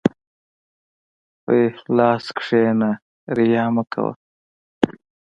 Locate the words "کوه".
3.93-4.11